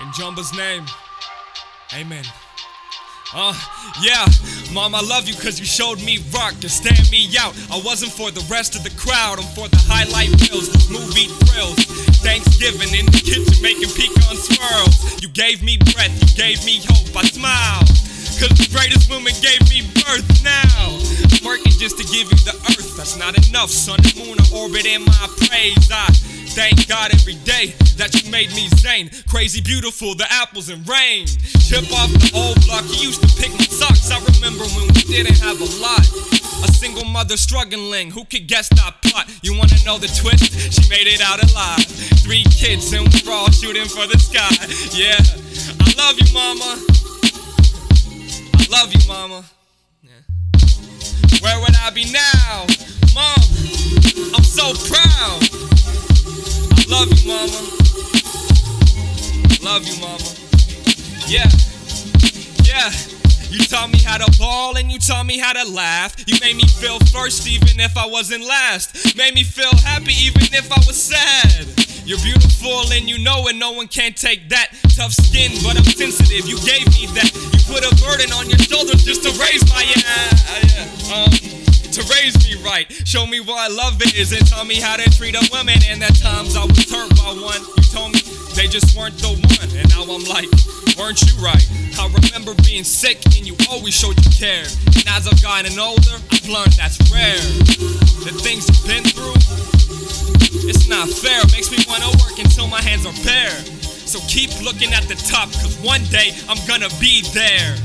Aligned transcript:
In 0.00 0.08
Jumba's 0.08 0.52
name, 0.56 0.84
amen. 1.94 2.24
Uh, 3.32 3.54
yeah, 4.02 4.26
mom, 4.72 4.94
I 4.94 5.00
love 5.00 5.28
you 5.28 5.34
cause 5.34 5.58
you 5.58 5.66
showed 5.66 6.02
me 6.02 6.18
rock 6.34 6.54
to 6.60 6.68
stand 6.68 7.10
me 7.10 7.30
out. 7.38 7.54
I 7.70 7.80
wasn't 7.84 8.10
for 8.10 8.30
the 8.30 8.44
rest 8.50 8.74
of 8.74 8.82
the 8.82 8.90
crowd, 8.98 9.38
I'm 9.38 9.46
for 9.54 9.68
the 9.68 9.78
highlight 9.86 10.30
reels, 10.42 10.66
those 10.70 10.90
movie 10.90 11.30
thrills. 11.46 11.78
Thanksgiving 12.26 12.90
in 12.90 13.06
the 13.06 13.22
kitchen 13.22 13.54
making 13.62 13.90
pecan 13.94 14.34
swirls. 14.34 15.22
You 15.22 15.28
gave 15.30 15.62
me 15.62 15.78
breath, 15.94 16.10
you 16.10 16.30
gave 16.34 16.64
me 16.66 16.82
hope, 16.90 17.14
I 17.14 17.22
smile. 17.30 17.86
Cause 18.42 18.50
the 18.58 18.66
greatest 18.74 19.06
woman 19.06 19.32
gave 19.38 19.62
me 19.70 19.86
birth 20.02 20.26
now. 20.42 20.90
I'm 20.90 21.44
working 21.46 21.70
just 21.70 22.02
to 22.02 22.04
give 22.10 22.26
you 22.26 22.38
the 22.42 22.58
earth, 22.74 22.98
that's 22.98 23.16
not 23.16 23.38
enough. 23.46 23.70
Sun 23.70 24.02
and 24.02 24.16
moon 24.18 24.42
are 24.42 24.50
orbiting 24.58 25.06
my 25.06 25.26
praise. 25.46 25.86
I 25.86 26.10
Thank 26.54 26.86
God 26.86 27.12
every 27.12 27.34
day 27.42 27.74
that 27.98 28.14
you 28.14 28.30
made 28.30 28.54
me 28.54 28.68
Zane. 28.78 29.10
Crazy 29.28 29.60
beautiful, 29.60 30.14
the 30.14 30.26
apples 30.30 30.68
and 30.68 30.86
rain. 30.86 31.26
Chip 31.26 31.82
off 31.90 32.14
the 32.14 32.30
old 32.30 32.54
block, 32.62 32.86
you 32.94 33.10
used 33.10 33.26
to 33.26 33.30
pick 33.42 33.50
my 33.58 33.66
socks. 33.66 34.06
I 34.14 34.22
remember 34.22 34.62
when 34.78 34.86
we 34.94 35.02
didn't 35.02 35.34
have 35.42 35.58
a 35.58 35.66
lot. 35.82 36.06
A 36.62 36.70
single 36.70 37.04
mother 37.06 37.36
struggling, 37.36 38.08
who 38.12 38.24
could 38.24 38.46
guess 38.46 38.68
that 38.70 39.02
plot? 39.02 39.26
You 39.42 39.58
wanna 39.58 39.82
know 39.84 39.98
the 39.98 40.06
twist? 40.14 40.54
She 40.70 40.88
made 40.88 41.10
it 41.10 41.20
out 41.20 41.42
alive. 41.42 41.82
Three 42.22 42.44
kids 42.54 42.92
and 42.92 43.02
we're 43.02 43.34
all 43.34 43.50
shooting 43.50 43.90
for 43.90 44.06
the 44.06 44.18
sky. 44.22 44.54
Yeah, 44.94 45.18
I 45.82 45.90
love 45.98 46.14
you, 46.22 46.30
mama. 46.30 46.78
I 48.54 48.66
love 48.70 48.94
you, 48.94 49.02
mama. 49.10 49.42
Yeah. 50.06 50.22
Where 51.42 51.58
would 51.58 51.74
I 51.82 51.90
be 51.90 52.06
now? 52.14 52.62
Mom, 53.10 53.42
I'm 54.38 54.46
so 54.46 54.70
proud. 54.86 55.63
Love 56.88 57.08
you, 57.12 57.28
mama. 57.28 57.60
Love 59.62 59.86
you, 59.88 60.00
mama. 60.00 60.30
Yeah, 61.26 61.48
yeah. 62.64 62.92
You 63.48 63.60
taught 63.64 63.90
me 63.90 63.98
how 64.02 64.18
to 64.18 64.38
ball 64.38 64.76
and 64.76 64.90
you 64.90 64.98
taught 64.98 65.26
me 65.26 65.38
how 65.38 65.52
to 65.52 65.70
laugh. 65.70 66.16
You 66.26 66.36
made 66.40 66.56
me 66.56 66.66
feel 66.66 66.98
first 67.12 67.46
even 67.46 67.80
if 67.80 67.96
I 67.96 68.06
wasn't 68.06 68.44
last. 68.44 69.16
Made 69.16 69.34
me 69.34 69.44
feel 69.44 69.74
happy 69.84 70.12
even 70.26 70.42
if 70.52 70.70
I 70.70 70.76
was 70.86 70.96
sad. 71.00 71.66
You're 72.04 72.18
beautiful 72.18 72.92
and 72.92 73.08
you 73.08 73.18
know 73.24 73.48
it, 73.48 73.56
no 73.56 73.72
one 73.72 73.88
can 73.88 74.12
take 74.12 74.50
that. 74.50 74.68
Tough 74.94 75.12
skin, 75.12 75.52
but 75.62 75.78
I'm 75.78 75.84
sensitive. 75.84 76.46
You 76.46 76.58
gave 76.66 76.86
me 76.92 77.06
that. 77.16 77.32
You 77.32 77.60
put 77.64 77.80
a 77.80 77.94
burden 78.04 78.32
on 78.32 78.50
your 78.50 78.58
shoulders 78.58 79.04
just 79.04 79.22
to 79.22 79.30
raise 79.40 79.64
my 79.72 79.82
yeah. 79.88 80.34
Um, 81.14 81.53
raise 82.24 82.40
me 82.48 82.56
right. 82.64 82.90
Show 83.04 83.26
me 83.26 83.40
what 83.40 83.58
I 83.60 83.68
love 83.68 84.00
is 84.16 84.32
and 84.32 84.46
tell 84.46 84.64
me 84.64 84.80
how 84.80 84.96
to 84.96 85.04
treat 85.10 85.36
a 85.36 85.44
woman. 85.52 85.76
And 85.88 86.02
at 86.02 86.16
times 86.16 86.56
I 86.56 86.64
was 86.64 86.88
hurt 86.88 87.10
by 87.20 87.36
one. 87.36 87.60
You 87.60 87.84
told 87.92 88.12
me 88.16 88.20
they 88.56 88.66
just 88.66 88.96
weren't 88.96 89.16
the 89.20 89.36
one. 89.36 89.68
And 89.76 89.84
now 89.92 90.08
I'm 90.08 90.24
like, 90.24 90.48
weren't 90.96 91.20
you 91.20 91.36
right? 91.44 91.60
I 92.00 92.08
remember 92.08 92.56
being 92.64 92.84
sick 92.84 93.20
and 93.36 93.44
you 93.44 93.56
always 93.68 93.92
showed 93.92 94.16
you 94.24 94.30
care. 94.32 94.64
And 94.64 95.04
as 95.12 95.28
I've 95.28 95.40
gotten 95.42 95.76
older, 95.78 96.16
I've 96.32 96.48
learned 96.48 96.72
that's 96.80 96.96
rare. 97.12 97.44
The 98.24 98.32
things 98.40 98.72
you've 98.72 98.88
been 98.88 99.04
through, 99.04 99.36
it's 100.64 100.88
not 100.88 101.08
fair. 101.08 101.44
Makes 101.52 101.68
me 101.68 101.84
wanna 101.84 102.08
work 102.24 102.40
until 102.40 102.68
my 102.68 102.80
hands 102.80 103.04
are 103.04 103.16
bare. 103.20 103.58
So 104.08 104.18
keep 104.32 104.48
looking 104.64 104.96
at 104.96 105.04
the 105.12 105.16
top, 105.28 105.52
cause 105.60 105.76
one 105.84 106.02
day 106.08 106.32
I'm 106.48 106.60
gonna 106.64 106.92
be 107.00 107.20
there. 107.36 107.76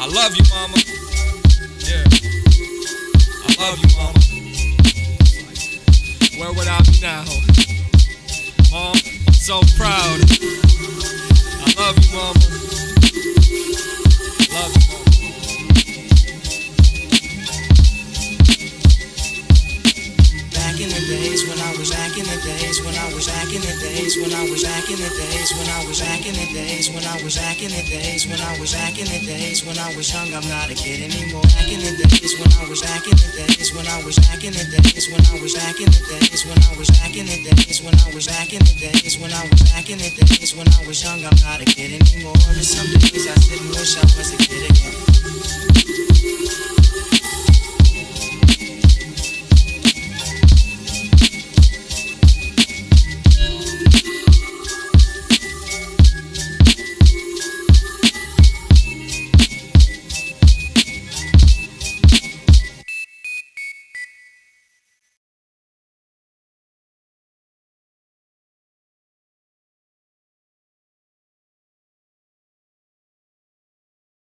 I 0.00 0.08
love 0.08 0.36
you, 0.36 0.44
mama. 0.48 0.80
Yeah. 1.84 2.23
Love 3.58 3.78
you, 3.78 3.88
mama. 3.96 4.18
Where 6.38 6.52
would 6.52 6.68
I 6.68 6.80
be 6.82 6.98
now? 7.00 7.24
Mom, 8.70 8.96
I'm 9.26 9.32
so 9.32 9.60
proud. 9.76 10.20
I 11.60 11.72
love 11.78 11.98
you, 11.98 12.10
mama. 12.12 12.40
Love 14.52 14.72
you, 14.74 14.82
mama. 14.90 15.04
Back 20.54 20.80
in 20.80 20.88
the 20.88 21.02
I 21.08 21.33
was 21.84 21.92
back 21.92 22.16
in 22.16 22.24
the 22.24 22.40
days 22.40 22.80
when 22.80 22.96
I 22.96 23.12
was 23.12 23.28
back 23.28 23.52
in 23.52 23.60
the 23.60 23.76
days 23.76 24.16
when 24.16 24.32
I 24.32 24.48
was 24.48 24.64
back 24.64 24.88
in 24.88 24.96
the 24.96 25.10
days 25.20 25.52
when 25.52 25.68
I 25.68 25.84
was 25.84 26.00
back 26.00 26.24
in 26.24 26.32
the 26.32 26.48
days 26.56 26.88
when 26.88 27.04
I 27.04 27.20
was 27.20 27.36
back 27.36 27.60
in 27.60 27.68
the 27.68 27.84
days 27.84 28.24
when 28.24 28.40
I 28.40 28.56
was 28.56 28.72
back 28.72 28.96
in 28.96 29.04
the 29.04 29.20
days 29.20 29.60
when 29.68 29.76
I 29.76 29.92
was 29.92 30.08
young 30.08 30.32
I'm 30.32 30.48
not 30.48 30.72
a 30.72 30.76
kid 30.80 31.04
anymore 31.04 31.44
back 31.52 31.68
in 31.68 31.84
the 31.84 31.92
days 32.08 32.40
when 32.40 32.48
I 32.56 32.64
was 32.72 32.80
back 32.80 33.04
in 33.04 33.12
the 33.20 33.28
days 33.36 33.68
when 33.76 33.84
I 33.84 34.00
was 34.00 34.16
back 34.16 34.40
in 34.40 34.56
the 34.56 34.64
days 34.64 35.12
when 35.12 35.20
I 35.28 35.36
was 35.44 35.52
back 35.52 35.76
in 35.76 35.92
the 35.92 36.00
days 36.08 36.40
when 36.40 36.56
I 36.56 36.72
was 36.72 36.80
back 36.88 37.12
in 37.12 37.28
the 37.28 37.36
days 37.44 37.76
when 37.84 37.92
I 38.00 38.08
was 38.16 38.24
back 38.32 38.48
in 38.56 38.64
the 38.64 38.74
days 38.80 39.20
when 39.20 39.32
I 39.36 39.44
was 39.44 39.60
back 39.68 39.90
in 39.92 40.00
the 40.00 40.08
days 40.08 40.56
when 40.56 40.64
I 40.64 40.80
was 40.88 41.04
young 41.04 41.20
I'm 41.20 41.36
not 41.44 41.60
a 41.60 41.68
kid 41.68 42.00
anymore 42.00 42.40
and 42.48 42.64
some 42.64 42.88
days 42.96 43.28
I 43.28 43.36
sit 43.44 43.60
and 43.60 43.68
wish 43.76 44.00
I 44.00 44.08
was 44.08 44.32
a 44.32 44.38
kid 44.40 44.72
again 44.72 46.03